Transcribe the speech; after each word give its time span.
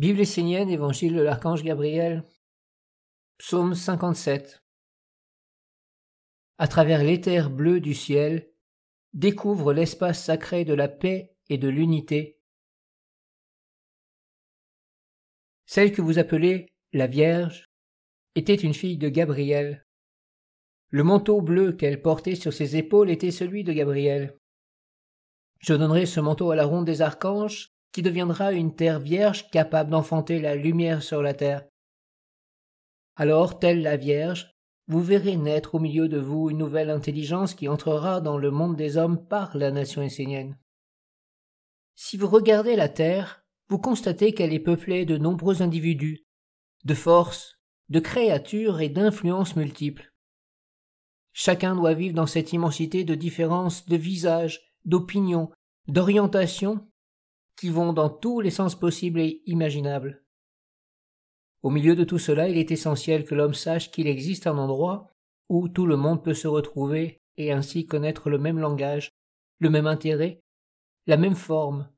Bible 0.00 0.20
essénienne, 0.20 0.70
Évangile 0.70 1.14
de 1.14 1.20
l'Archange 1.20 1.62
Gabriel, 1.62 2.24
Psaume 3.36 3.74
57. 3.74 4.64
À 6.56 6.68
travers 6.68 7.04
l'éther 7.04 7.50
bleu 7.50 7.80
du 7.80 7.92
ciel, 7.92 8.50
découvre 9.12 9.74
l'espace 9.74 10.24
sacré 10.24 10.64
de 10.64 10.72
la 10.72 10.88
paix 10.88 11.36
et 11.50 11.58
de 11.58 11.68
l'unité. 11.68 12.40
Celle 15.66 15.92
que 15.92 16.00
vous 16.00 16.18
appelez 16.18 16.72
la 16.94 17.06
Vierge 17.06 17.68
était 18.36 18.54
une 18.54 18.72
fille 18.72 18.96
de 18.96 19.10
Gabriel. 19.10 19.86
Le 20.88 21.04
manteau 21.04 21.42
bleu 21.42 21.74
qu'elle 21.74 22.00
portait 22.00 22.36
sur 22.36 22.54
ses 22.54 22.74
épaules 22.78 23.10
était 23.10 23.30
celui 23.30 23.64
de 23.64 23.74
Gabriel. 23.74 24.38
Je 25.58 25.74
donnerai 25.74 26.06
ce 26.06 26.20
manteau 26.20 26.52
à 26.52 26.56
la 26.56 26.64
ronde 26.64 26.86
des 26.86 27.02
archanges, 27.02 27.74
qui 27.92 28.02
deviendra 28.02 28.52
une 28.52 28.74
terre 28.74 29.00
vierge 29.00 29.50
capable 29.50 29.90
d'enfanter 29.90 30.40
la 30.40 30.54
lumière 30.54 31.02
sur 31.02 31.22
la 31.22 31.34
terre. 31.34 31.66
Alors, 33.16 33.58
telle 33.58 33.82
la 33.82 33.96
Vierge, 33.96 34.54
vous 34.86 35.02
verrez 35.02 35.36
naître 35.36 35.74
au 35.74 35.78
milieu 35.78 36.08
de 36.08 36.18
vous 36.18 36.50
une 36.50 36.58
nouvelle 36.58 36.90
intelligence 36.90 37.54
qui 37.54 37.68
entrera 37.68 38.20
dans 38.20 38.38
le 38.38 38.50
monde 38.50 38.76
des 38.76 38.96
hommes 38.96 39.26
par 39.26 39.56
la 39.56 39.70
nation 39.70 40.02
essénienne. 40.02 40.58
Si 41.94 42.16
vous 42.16 42.28
regardez 42.28 42.76
la 42.76 42.88
Terre, 42.88 43.44
vous 43.68 43.78
constatez 43.78 44.32
qu'elle 44.32 44.52
est 44.52 44.58
peuplée 44.58 45.04
de 45.04 45.16
nombreux 45.16 45.62
individus, 45.62 46.24
de 46.84 46.94
forces, 46.94 47.60
de 47.88 48.00
créatures 48.00 48.80
et 48.80 48.88
d'influences 48.88 49.54
multiples. 49.54 50.12
Chacun 51.32 51.76
doit 51.76 51.94
vivre 51.94 52.14
dans 52.14 52.26
cette 52.26 52.52
immensité 52.52 53.04
de 53.04 53.14
différences 53.14 53.86
de 53.86 53.96
visages, 53.96 54.72
d'opinions, 54.84 55.50
d'orientations 55.86 56.89
qui 57.60 57.68
vont 57.68 57.92
dans 57.92 58.08
tous 58.08 58.40
les 58.40 58.50
sens 58.50 58.74
possibles 58.74 59.20
et 59.20 59.42
imaginables. 59.44 60.24
Au 61.62 61.68
milieu 61.68 61.94
de 61.94 62.04
tout 62.04 62.18
cela, 62.18 62.48
il 62.48 62.56
est 62.56 62.70
essentiel 62.70 63.26
que 63.26 63.34
l'homme 63.34 63.52
sache 63.52 63.90
qu'il 63.90 64.06
existe 64.06 64.46
un 64.46 64.56
endroit 64.56 65.10
où 65.50 65.68
tout 65.68 65.84
le 65.84 65.98
monde 65.98 66.24
peut 66.24 66.32
se 66.32 66.48
retrouver 66.48 67.20
et 67.36 67.52
ainsi 67.52 67.84
connaître 67.84 68.30
le 68.30 68.38
même 68.38 68.58
langage, 68.58 69.10
le 69.58 69.68
même 69.68 69.86
intérêt, 69.86 70.40
la 71.06 71.18
même 71.18 71.34
forme. 71.34 71.90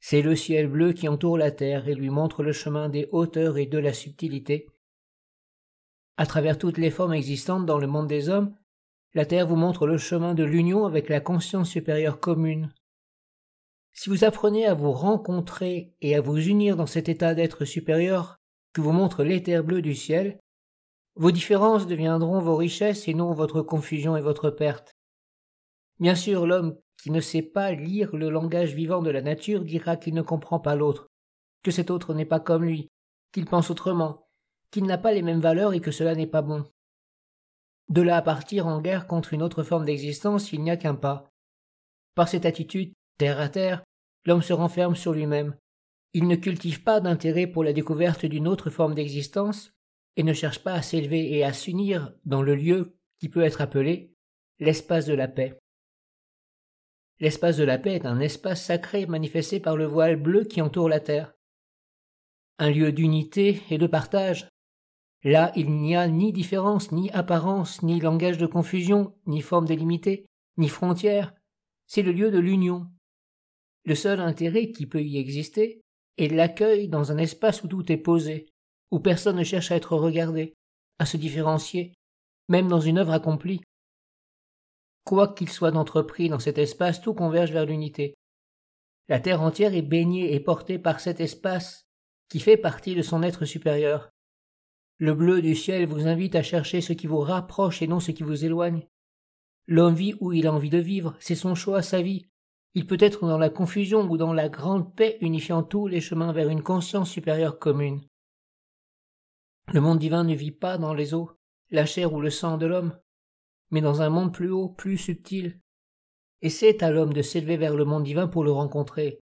C'est 0.00 0.20
le 0.20 0.36
ciel 0.36 0.68
bleu 0.68 0.92
qui 0.92 1.08
entoure 1.08 1.38
la 1.38 1.50
terre 1.50 1.88
et 1.88 1.94
lui 1.94 2.10
montre 2.10 2.42
le 2.42 2.52
chemin 2.52 2.90
des 2.90 3.08
hauteurs 3.10 3.56
et 3.56 3.64
de 3.64 3.78
la 3.78 3.94
subtilité. 3.94 4.66
À 6.18 6.26
travers 6.26 6.58
toutes 6.58 6.76
les 6.76 6.90
formes 6.90 7.14
existantes 7.14 7.64
dans 7.64 7.78
le 7.78 7.86
monde 7.86 8.06
des 8.06 8.28
hommes, 8.28 8.54
la 9.14 9.24
terre 9.24 9.46
vous 9.46 9.56
montre 9.56 9.86
le 9.86 9.96
chemin 9.96 10.34
de 10.34 10.44
l'union 10.44 10.84
avec 10.84 11.08
la 11.08 11.20
conscience 11.20 11.70
supérieure 11.70 12.20
commune, 12.20 12.74
si 13.92 14.08
vous 14.08 14.24
apprenez 14.24 14.66
à 14.66 14.74
vous 14.74 14.92
rencontrer 14.92 15.94
et 16.00 16.14
à 16.14 16.20
vous 16.20 16.38
unir 16.38 16.76
dans 16.76 16.86
cet 16.86 17.08
état 17.08 17.34
d'être 17.34 17.64
supérieur 17.64 18.38
que 18.72 18.80
vous 18.80 18.92
montre 18.92 19.24
l'éther 19.24 19.62
bleu 19.62 19.82
du 19.82 19.94
ciel, 19.94 20.38
vos 21.16 21.32
différences 21.32 21.86
deviendront 21.86 22.40
vos 22.40 22.56
richesses 22.56 23.08
et 23.08 23.14
non 23.14 23.32
votre 23.32 23.62
confusion 23.62 24.16
et 24.16 24.22
votre 24.22 24.50
perte. 24.50 24.96
Bien 25.98 26.14
sûr, 26.14 26.46
l'homme 26.46 26.78
qui 27.02 27.10
ne 27.10 27.20
sait 27.20 27.42
pas 27.42 27.72
lire 27.72 28.14
le 28.14 28.30
langage 28.30 28.74
vivant 28.74 29.02
de 29.02 29.10
la 29.10 29.22
nature 29.22 29.64
dira 29.64 29.96
qu'il 29.96 30.14
ne 30.14 30.22
comprend 30.22 30.60
pas 30.60 30.76
l'autre, 30.76 31.08
que 31.62 31.70
cet 31.70 31.90
autre 31.90 32.14
n'est 32.14 32.24
pas 32.24 32.40
comme 32.40 32.64
lui, 32.64 32.90
qu'il 33.32 33.46
pense 33.46 33.70
autrement, 33.70 34.28
qu'il 34.70 34.84
n'a 34.84 34.98
pas 34.98 35.12
les 35.12 35.22
mêmes 35.22 35.40
valeurs 35.40 35.72
et 35.72 35.80
que 35.80 35.90
cela 35.90 36.14
n'est 36.14 36.26
pas 36.26 36.42
bon. 36.42 36.64
De 37.88 38.02
là 38.02 38.16
à 38.16 38.22
partir 38.22 38.66
en 38.66 38.80
guerre 38.80 39.06
contre 39.06 39.34
une 39.34 39.42
autre 39.42 39.62
forme 39.62 39.84
d'existence, 39.84 40.52
il 40.52 40.62
n'y 40.62 40.70
a 40.70 40.76
qu'un 40.76 40.94
pas. 40.94 41.30
Par 42.14 42.28
cette 42.28 42.46
attitude, 42.46 42.92
Terre 43.20 43.38
à 43.38 43.50
terre, 43.50 43.84
l'homme 44.24 44.40
se 44.40 44.54
renferme 44.54 44.96
sur 44.96 45.12
lui-même. 45.12 45.54
Il 46.14 46.26
ne 46.26 46.36
cultive 46.36 46.82
pas 46.82 47.00
d'intérêt 47.00 47.46
pour 47.46 47.62
la 47.62 47.74
découverte 47.74 48.24
d'une 48.24 48.48
autre 48.48 48.70
forme 48.70 48.94
d'existence, 48.94 49.74
et 50.16 50.22
ne 50.22 50.32
cherche 50.32 50.60
pas 50.60 50.72
à 50.72 50.80
s'élever 50.80 51.30
et 51.34 51.44
à 51.44 51.52
s'unir 51.52 52.14
dans 52.24 52.40
le 52.40 52.54
lieu 52.54 52.96
qui 53.18 53.28
peut 53.28 53.42
être 53.42 53.60
appelé 53.60 54.14
l'espace 54.58 55.04
de 55.04 55.12
la 55.12 55.28
paix. 55.28 55.58
L'espace 57.18 57.58
de 57.58 57.64
la 57.64 57.76
paix 57.76 57.96
est 57.96 58.06
un 58.06 58.20
espace 58.20 58.64
sacré 58.64 59.04
manifesté 59.04 59.60
par 59.60 59.76
le 59.76 59.84
voile 59.84 60.16
bleu 60.16 60.44
qui 60.44 60.62
entoure 60.62 60.88
la 60.88 61.00
terre. 61.00 61.34
Un 62.58 62.70
lieu 62.70 62.90
d'unité 62.90 63.62
et 63.68 63.76
de 63.76 63.86
partage. 63.86 64.48
Là, 65.24 65.52
il 65.56 65.70
n'y 65.72 65.94
a 65.94 66.08
ni 66.08 66.32
différence, 66.32 66.90
ni 66.90 67.10
apparence, 67.10 67.82
ni 67.82 68.00
langage 68.00 68.38
de 68.38 68.46
confusion, 68.46 69.14
ni 69.26 69.42
forme 69.42 69.66
délimitée, 69.66 70.24
ni 70.56 70.70
frontière. 70.70 71.34
C'est 71.86 72.00
le 72.00 72.12
lieu 72.12 72.30
de 72.30 72.38
l'union, 72.38 72.90
le 73.84 73.94
seul 73.94 74.20
intérêt 74.20 74.70
qui 74.70 74.86
peut 74.86 75.02
y 75.02 75.18
exister 75.18 75.80
est 76.18 76.28
l'accueil 76.28 76.88
dans 76.88 77.12
un 77.12 77.18
espace 77.18 77.62
où 77.62 77.68
tout 77.68 77.90
est 77.90 77.96
posé, 77.96 78.46
où 78.90 79.00
personne 79.00 79.36
ne 79.36 79.44
cherche 79.44 79.70
à 79.70 79.76
être 79.76 79.96
regardé, 79.96 80.54
à 80.98 81.06
se 81.06 81.16
différencier, 81.16 81.94
même 82.48 82.68
dans 82.68 82.80
une 82.80 82.98
œuvre 82.98 83.12
accomplie. 83.12 83.60
Quoi 85.04 85.28
qu'il 85.34 85.48
soit 85.48 85.70
d'entrepris 85.70 86.28
dans 86.28 86.38
cet 86.38 86.58
espace, 86.58 87.00
tout 87.00 87.14
converge 87.14 87.52
vers 87.52 87.64
l'unité. 87.64 88.14
La 89.08 89.18
terre 89.18 89.42
entière 89.42 89.74
est 89.74 89.82
baignée 89.82 90.34
et 90.34 90.40
portée 90.40 90.78
par 90.78 91.00
cet 91.00 91.20
espace 91.20 91.86
qui 92.28 92.38
fait 92.38 92.56
partie 92.56 92.94
de 92.94 93.02
son 93.02 93.22
être 93.22 93.44
supérieur. 93.44 94.10
Le 94.98 95.14
bleu 95.14 95.40
du 95.40 95.56
ciel 95.56 95.86
vous 95.86 96.06
invite 96.06 96.36
à 96.36 96.42
chercher 96.42 96.80
ce 96.80 96.92
qui 96.92 97.06
vous 97.06 97.20
rapproche 97.20 97.82
et 97.82 97.86
non 97.86 97.98
ce 97.98 98.10
qui 98.10 98.22
vous 98.22 98.44
éloigne. 98.44 98.86
L'homme 99.66 99.94
vit 99.94 100.14
où 100.20 100.32
il 100.32 100.46
a 100.46 100.52
envie 100.52 100.70
de 100.70 100.78
vivre, 100.78 101.16
c'est 101.18 101.34
son 101.34 101.54
choix, 101.54 101.82
sa 101.82 102.02
vie, 102.02 102.28
il 102.74 102.86
peut 102.86 102.98
être 103.00 103.26
dans 103.26 103.38
la 103.38 103.50
confusion 103.50 104.02
ou 104.08 104.16
dans 104.16 104.32
la 104.32 104.48
grande 104.48 104.94
paix 104.94 105.18
unifiant 105.20 105.62
tous 105.62 105.88
les 105.88 106.00
chemins 106.00 106.32
vers 106.32 106.48
une 106.48 106.62
conscience 106.62 107.10
supérieure 107.10 107.58
commune. 107.58 108.00
Le 109.72 109.80
monde 109.80 109.98
divin 109.98 110.24
ne 110.24 110.34
vit 110.34 110.52
pas 110.52 110.78
dans 110.78 110.94
les 110.94 111.14
eaux, 111.14 111.32
la 111.70 111.86
chair 111.86 112.12
ou 112.12 112.20
le 112.20 112.30
sang 112.30 112.58
de 112.58 112.66
l'homme, 112.66 112.98
mais 113.70 113.80
dans 113.80 114.02
un 114.02 114.08
monde 114.08 114.32
plus 114.32 114.50
haut, 114.50 114.68
plus 114.68 114.98
subtil. 114.98 115.60
Et 116.42 116.50
c'est 116.50 116.82
à 116.82 116.90
l'homme 116.90 117.12
de 117.12 117.22
s'élever 117.22 117.56
vers 117.56 117.76
le 117.76 117.84
monde 117.84 118.04
divin 118.04 118.28
pour 118.28 118.44
le 118.44 118.52
rencontrer. 118.52 119.20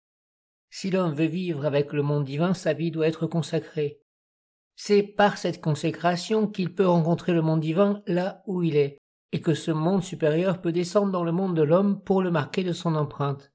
Si 0.70 0.90
l'homme 0.90 1.14
veut 1.14 1.26
vivre 1.26 1.64
avec 1.64 1.92
le 1.92 2.02
monde 2.02 2.24
divin, 2.24 2.54
sa 2.54 2.72
vie 2.72 2.90
doit 2.90 3.08
être 3.08 3.26
consacrée. 3.26 4.00
C'est 4.76 5.02
par 5.02 5.36
cette 5.36 5.60
consécration 5.60 6.46
qu'il 6.46 6.74
peut 6.74 6.86
rencontrer 6.86 7.32
le 7.32 7.42
monde 7.42 7.60
divin 7.60 8.02
là 8.06 8.42
où 8.46 8.62
il 8.62 8.76
est 8.76 8.99
et 9.32 9.40
que 9.40 9.54
ce 9.54 9.70
monde 9.70 10.02
supérieur 10.02 10.60
peut 10.60 10.72
descendre 10.72 11.12
dans 11.12 11.24
le 11.24 11.32
monde 11.32 11.56
de 11.56 11.62
l'homme 11.62 12.00
pour 12.02 12.22
le 12.22 12.30
marquer 12.30 12.64
de 12.64 12.72
son 12.72 12.94
empreinte. 12.94 13.52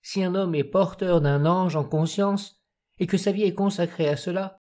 Si 0.00 0.22
un 0.24 0.34
homme 0.34 0.54
est 0.54 0.64
porteur 0.64 1.20
d'un 1.20 1.44
ange 1.44 1.76
en 1.76 1.84
conscience, 1.84 2.62
et 2.98 3.06
que 3.06 3.18
sa 3.18 3.32
vie 3.32 3.44
est 3.44 3.54
consacrée 3.54 4.08
à 4.08 4.16
cela, 4.16 4.60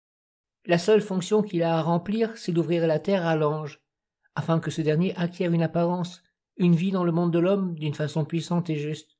la 0.64 0.78
seule 0.78 1.02
fonction 1.02 1.42
qu'il 1.42 1.62
a 1.62 1.76
à 1.76 1.82
remplir, 1.82 2.36
c'est 2.36 2.52
d'ouvrir 2.52 2.86
la 2.86 2.98
terre 2.98 3.26
à 3.26 3.36
l'ange, 3.36 3.82
afin 4.34 4.60
que 4.60 4.70
ce 4.70 4.80
dernier 4.80 5.14
acquiert 5.16 5.52
une 5.52 5.62
apparence, 5.62 6.22
une 6.56 6.76
vie 6.76 6.92
dans 6.92 7.04
le 7.04 7.12
monde 7.12 7.32
de 7.32 7.38
l'homme 7.38 7.74
d'une 7.74 7.94
façon 7.94 8.24
puissante 8.24 8.70
et 8.70 8.76
juste. 8.76 9.18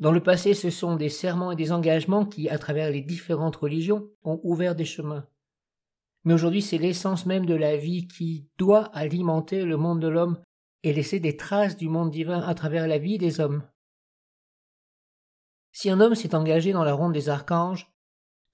Dans 0.00 0.12
le 0.12 0.22
passé, 0.22 0.52
ce 0.52 0.70
sont 0.70 0.96
des 0.96 1.08
serments 1.08 1.52
et 1.52 1.56
des 1.56 1.70
engagements 1.70 2.26
qui, 2.26 2.48
à 2.48 2.58
travers 2.58 2.90
les 2.90 3.02
différentes 3.02 3.56
religions, 3.56 4.10
ont 4.24 4.40
ouvert 4.42 4.74
des 4.74 4.84
chemins 4.84 5.26
mais 6.24 6.34
aujourd'hui 6.34 6.62
c'est 6.62 6.78
l'essence 6.78 7.26
même 7.26 7.46
de 7.46 7.54
la 7.54 7.76
vie 7.76 8.06
qui 8.06 8.48
doit 8.58 8.84
alimenter 8.94 9.64
le 9.64 9.76
monde 9.76 10.00
de 10.00 10.08
l'homme 10.08 10.40
et 10.82 10.92
laisser 10.92 11.20
des 11.20 11.36
traces 11.36 11.76
du 11.76 11.88
monde 11.88 12.10
divin 12.10 12.40
à 12.40 12.54
travers 12.54 12.86
la 12.86 12.98
vie 12.98 13.18
des 13.18 13.40
hommes. 13.40 13.62
Si 15.72 15.88
un 15.90 16.00
homme 16.00 16.14
s'est 16.14 16.34
engagé 16.34 16.72
dans 16.72 16.84
la 16.84 16.92
ronde 16.92 17.14
des 17.14 17.28
archanges, 17.28 17.90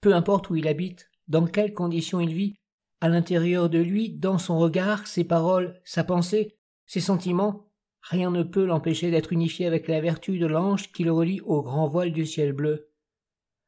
peu 0.01 0.13
importe 0.13 0.49
où 0.49 0.55
il 0.55 0.67
habite, 0.67 1.09
dans 1.27 1.45
quelles 1.45 1.73
conditions 1.73 2.19
il 2.19 2.33
vit, 2.33 2.55
à 3.01 3.09
l'intérieur 3.09 3.69
de 3.69 3.79
lui, 3.79 4.09
dans 4.09 4.37
son 4.37 4.57
regard, 4.57 5.07
ses 5.07 5.23
paroles, 5.23 5.79
sa 5.83 6.03
pensée, 6.03 6.57
ses 6.85 6.99
sentiments, 6.99 7.71
rien 8.01 8.31
ne 8.31 8.43
peut 8.43 8.65
l'empêcher 8.65 9.11
d'être 9.11 9.33
unifié 9.33 9.65
avec 9.65 9.87
la 9.87 10.01
vertu 10.01 10.39
de 10.39 10.45
l'ange 10.45 10.91
qui 10.91 11.03
le 11.03 11.11
relie 11.11 11.41
au 11.41 11.61
grand 11.61 11.87
voile 11.87 12.11
du 12.11 12.25
ciel 12.25 12.53
bleu. 12.53 12.89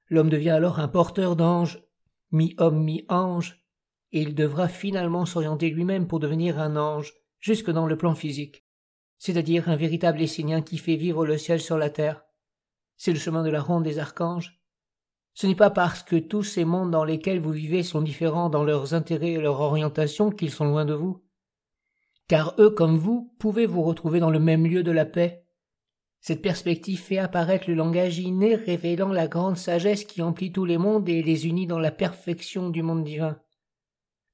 L'homme 0.09 0.29
devient 0.29 0.49
alors 0.49 0.79
un 0.79 0.87
porteur 0.87 1.35
d'ange, 1.35 1.81
mi-homme, 2.31 2.83
mi-ange, 2.83 3.60
et 4.11 4.21
il 4.21 4.35
devra 4.35 4.67
finalement 4.67 5.25
s'orienter 5.25 5.69
lui-même 5.69 6.07
pour 6.07 6.19
devenir 6.19 6.59
un 6.59 6.75
ange, 6.75 7.13
jusque 7.39 7.71
dans 7.71 7.87
le 7.87 7.97
plan 7.97 8.13
physique, 8.13 8.65
c'est-à-dire 9.17 9.69
un 9.69 9.75
véritable 9.75 10.21
essénien 10.21 10.61
qui 10.61 10.77
fait 10.77 10.95
vivre 10.95 11.25
le 11.25 11.37
ciel 11.37 11.59
sur 11.59 11.77
la 11.77 11.89
terre. 11.89 12.23
C'est 12.97 13.13
le 13.13 13.19
chemin 13.19 13.43
de 13.43 13.49
la 13.49 13.61
ronde 13.61 13.83
des 13.83 13.99
archanges. 13.99 14.61
Ce 15.33 15.47
n'est 15.47 15.55
pas 15.55 15.69
parce 15.69 16.03
que 16.03 16.17
tous 16.17 16.43
ces 16.43 16.65
mondes 16.65 16.91
dans 16.91 17.05
lesquels 17.05 17.39
vous 17.39 17.51
vivez 17.51 17.83
sont 17.83 18.01
différents 18.01 18.49
dans 18.49 18.63
leurs 18.63 18.93
intérêts 18.93 19.33
et 19.33 19.41
leur 19.41 19.59
orientation 19.61 20.29
qu'ils 20.29 20.51
sont 20.51 20.65
loin 20.65 20.85
de 20.85 20.93
vous. 20.93 21.23
Car 22.27 22.53
eux 22.59 22.69
comme 22.69 22.97
vous 22.97 23.33
pouvez 23.39 23.65
vous 23.65 23.81
retrouver 23.81 24.19
dans 24.19 24.29
le 24.29 24.39
même 24.39 24.65
lieu 24.65 24.83
de 24.83 24.91
la 24.91 25.05
paix. 25.05 25.45
Cette 26.19 26.41
perspective 26.41 26.99
fait 26.99 27.17
apparaître 27.17 27.67
le 27.67 27.75
langage 27.75 28.19
inné 28.19 28.55
révélant 28.55 29.11
la 29.11 29.27
grande 29.27 29.57
sagesse 29.57 30.03
qui 30.03 30.21
emplit 30.21 30.51
tous 30.51 30.65
les 30.65 30.77
mondes 30.77 31.09
et 31.09 31.23
les 31.23 31.47
unit 31.47 31.65
dans 31.65 31.79
la 31.79 31.91
perfection 31.91 32.69
du 32.69 32.83
monde 32.83 33.03
divin. 33.03 33.39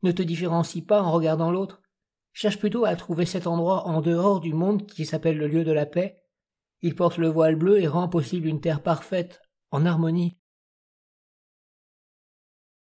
Ne 0.04 0.12
te 0.12 0.22
différencie 0.22 0.86
pas 0.86 1.02
en 1.02 1.12
regardant 1.12 1.52
l'autre. 1.52 1.82
Cherche 2.34 2.60
plutôt 2.60 2.86
à 2.86 2.96
trouver 2.96 3.26
cet 3.26 3.48
endroit 3.48 3.88
en 3.88 4.02
dehors 4.02 4.40
du 4.40 4.54
monde 4.54 4.86
qui 4.86 5.06
s'appelle 5.06 5.38
le 5.38 5.48
lieu 5.48 5.64
de 5.64 5.72
la 5.72 5.86
paix. 5.86 6.22
Il 6.82 6.96
porte 6.96 7.18
le 7.18 7.28
voile 7.28 7.56
bleu 7.56 7.82
et 7.82 7.88
rend 7.88 8.08
possible 8.08 8.48
une 8.48 8.62
terre 8.62 8.84
parfaite, 8.84 9.42
en 9.72 9.86
harmonie, 9.86 10.38